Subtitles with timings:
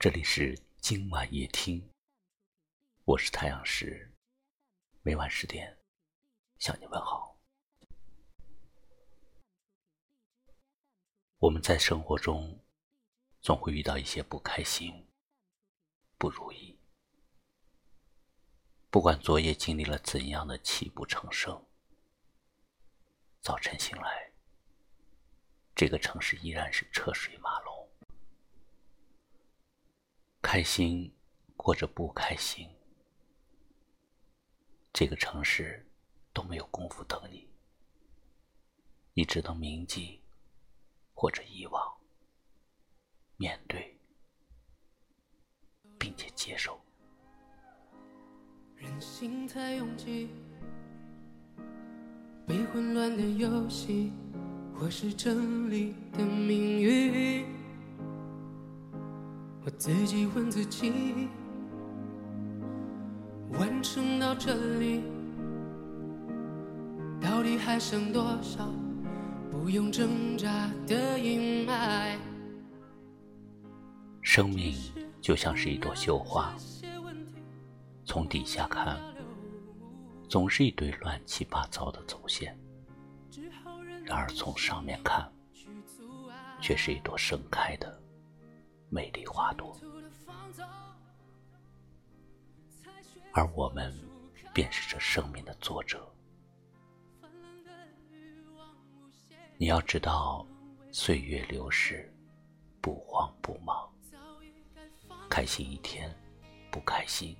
[0.00, 1.92] 这里是今晚夜听，
[3.04, 4.10] 我是太阳石，
[5.02, 5.76] 每晚十点
[6.58, 7.38] 向你问好。
[11.36, 12.64] 我们在生活中
[13.42, 15.06] 总会遇到一些不开心、
[16.16, 16.80] 不如意，
[18.88, 21.62] 不管昨夜经历了怎样的泣不成声，
[23.42, 24.32] 早晨醒来，
[25.74, 27.69] 这个城市依然是车水马龙。
[30.42, 31.12] 开心
[31.56, 32.66] 或者不开心，
[34.92, 35.86] 这个城市
[36.32, 37.46] 都没有功夫等你，
[39.12, 40.20] 你只能铭记
[41.12, 41.94] 或者遗忘，
[43.36, 43.94] 面对
[45.98, 46.80] 并且接受。
[48.74, 50.30] 人心太拥挤，
[52.46, 54.10] 被混乱的游戏，
[54.74, 57.44] 或是真理的命运。
[59.62, 61.28] 我自己问自己，
[63.52, 65.02] 完成到这里，
[67.20, 68.66] 到底还剩多少
[69.50, 72.16] 不用挣扎的阴霾？
[74.22, 74.74] 生命
[75.20, 76.54] 就像是一朵绣花，
[78.06, 78.98] 从底下看，
[80.26, 82.50] 总是一堆乱七八糟的走线；
[84.06, 85.30] 然而从上面看，
[86.62, 88.00] 却是一朵盛开的。
[88.92, 89.78] 美丽花朵，
[93.32, 93.96] 而我们
[94.52, 96.12] 便是这生命的作者。
[99.56, 100.44] 你要知道，
[100.90, 102.12] 岁月流逝，
[102.80, 103.88] 不慌不忙，
[105.28, 106.12] 开心一天，
[106.68, 107.36] 不开心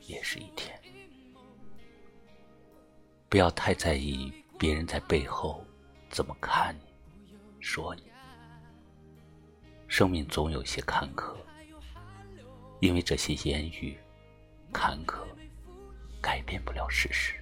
[0.00, 0.80] 也是一天。
[3.28, 5.62] 不要太在意别人在背后
[6.08, 8.13] 怎么看你，说你。
[9.96, 11.36] 生命总有些坎坷，
[12.80, 13.96] 因为这些言语
[14.72, 15.22] 坎坷
[16.20, 17.36] 改变不了事实，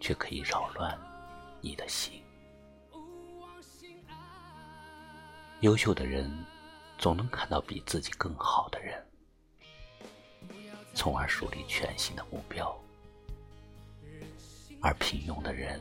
[0.00, 0.98] 却可以扰乱
[1.60, 2.20] 你的心。
[5.60, 6.28] 优秀的人
[6.98, 9.00] 总能看到比自己更好的人，
[10.94, 12.76] 从而树立全新的目标；
[14.82, 15.80] 而平庸的人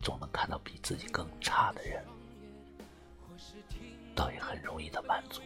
[0.00, 2.04] 总能看到比自己更差的人。
[4.22, 5.42] 倒也很容易的满足，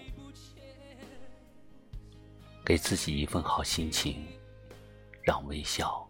[2.62, 4.28] 给自己一份好心情，
[5.22, 6.06] 让微笑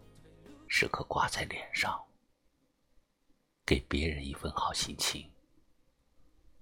[0.67, 1.97] 时刻挂在脸上；
[3.65, 5.31] 给别人一份好心情，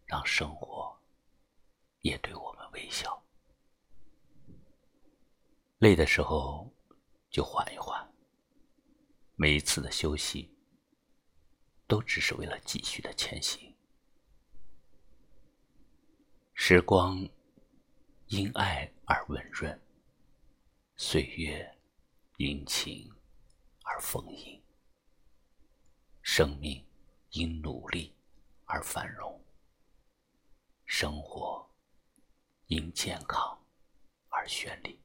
[0.05, 0.95] 让生活
[2.01, 3.19] 也对我们微笑。
[5.79, 6.71] 累的时候
[7.31, 8.07] 就缓一缓，
[9.33, 10.55] 每一次的休息
[11.88, 13.75] 都只是为了继续的前行。
[16.57, 17.17] 时光
[18.27, 19.79] 因爱而温润，
[20.95, 21.77] 岁月
[22.38, 23.13] 因情
[23.83, 24.59] 而丰盈。
[26.23, 26.83] 生命
[27.31, 28.15] 因努力
[28.63, 29.39] 而繁荣，
[30.85, 31.69] 生活
[32.67, 33.63] 因健康
[34.29, 34.99] 而绚丽。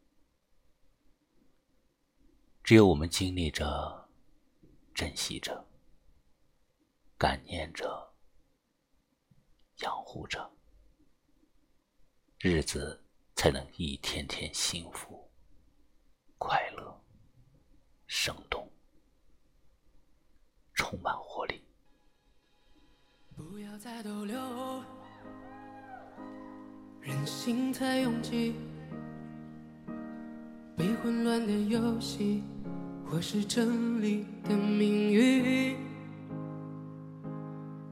[2.62, 4.08] 只有我们经历着、
[4.94, 5.66] 珍惜着、
[7.18, 8.14] 感念着、
[9.78, 10.50] 养护着。
[12.42, 12.98] 日子
[13.34, 15.28] 才能一天天幸福、
[16.38, 16.98] 快乐、
[18.06, 18.66] 生动、
[20.72, 21.62] 充满活力。
[23.36, 24.40] 不要再逗留，
[27.02, 28.54] 人心太拥挤，
[30.78, 32.42] 被混乱的游戏，
[33.04, 35.76] 或是真理的命运。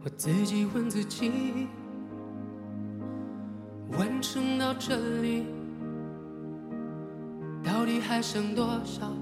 [0.03, 1.69] 我自己问自己。
[4.19, 5.47] 完成到这里，
[7.63, 9.13] 到底还剩多少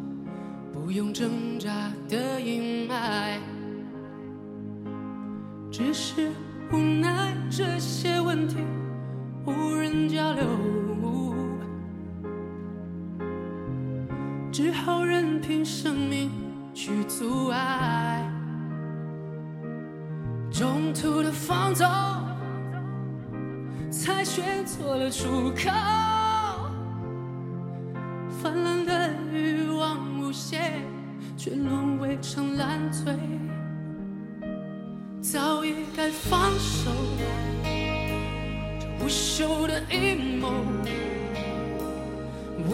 [0.73, 3.37] 不用挣扎的阴霾？
[5.71, 6.31] 只是
[6.73, 8.57] 无奈这些问题
[9.45, 10.47] 无人交流，
[14.51, 16.31] 只好任凭生命
[16.73, 18.27] 去阻碍，
[20.51, 21.87] 中途的放纵。
[23.97, 25.71] 才选错了出口，
[28.43, 30.83] 泛滥的欲望无限，
[31.35, 33.15] 却沦为成烂醉。
[35.23, 36.91] 早已该放手，
[38.79, 40.53] 这无休的阴谋，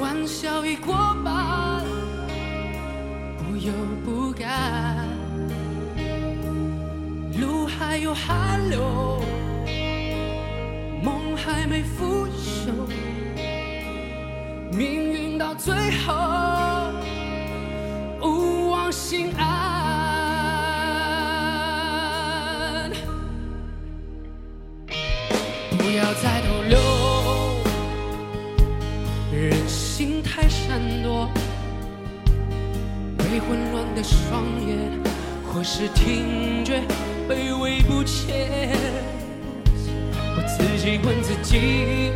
[0.01, 0.93] 玩笑已过
[1.25, 1.85] 半，
[3.39, 3.73] 不由
[4.05, 5.07] 不甘，
[7.41, 9.23] 路还有汗流。
[11.63, 12.73] 还没腐朽。
[14.77, 15.73] 命运到最
[16.05, 16.13] 后
[18.21, 19.71] 勿忘心安，
[25.79, 26.81] 不要再逗留，
[29.33, 31.31] 人心太闪躲，
[33.19, 35.01] 被混乱的双眼，
[35.47, 36.83] 或是听觉
[37.29, 38.77] 卑微不前。
[40.47, 42.11] 自己问自己，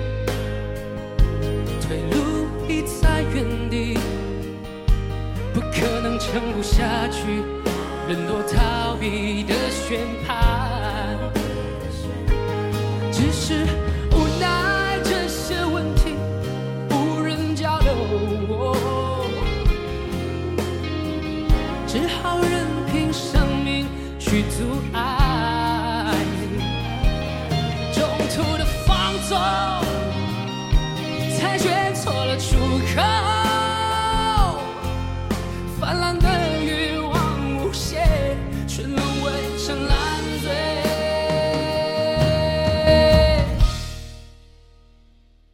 [1.81, 3.99] 退路已在原地，
[5.55, 7.43] 不可能撑不下去，
[8.09, 11.19] 人多逃避的宣判。
[13.13, 13.67] 只是
[14.13, 16.15] 无奈这些问题
[16.91, 18.77] 无人交流，
[21.87, 23.87] 只好任凭生命
[24.19, 24.76] 去阻
[31.57, 32.59] 才选错了出
[32.95, 33.03] 口。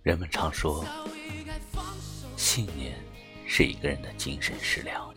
[0.02, 0.84] 人们常说，
[2.36, 2.98] 信念
[3.46, 5.14] 是一个人的精神食粮。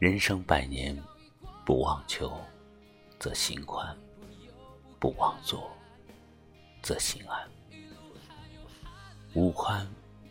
[0.00, 1.00] 人生百年，
[1.64, 2.36] 不忘求，
[3.20, 3.96] 则心宽；
[4.98, 5.70] 不忘做，
[6.82, 7.48] 则心安。
[9.34, 9.84] 物宽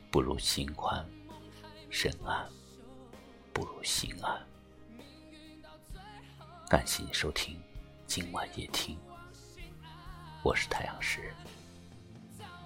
[0.09, 1.05] 不如心宽，
[1.89, 2.47] 身安
[3.51, 4.41] 不如心安。
[6.69, 7.61] 感谢你收听
[8.07, 8.97] 今晚夜听，
[10.41, 11.33] 我是太阳石。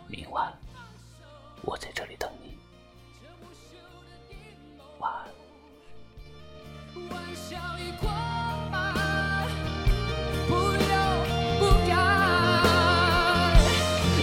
[0.07, 0.53] 明晚
[1.63, 2.55] 我在这里等你，
[4.99, 5.25] 晚安。
[7.09, 8.07] 玩笑已过，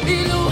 [0.07, 0.44] 一路